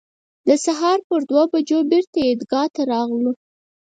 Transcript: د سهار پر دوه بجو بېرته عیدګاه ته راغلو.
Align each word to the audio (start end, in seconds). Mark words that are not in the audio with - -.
د 0.47 0.49
سهار 0.65 0.99
پر 1.07 1.21
دوه 1.29 1.43
بجو 1.51 1.79
بېرته 1.91 2.17
عیدګاه 2.27 2.67
ته 2.75 2.81
راغلو. 2.91 3.31